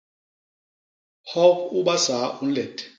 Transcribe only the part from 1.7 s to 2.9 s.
u basaa u nlet.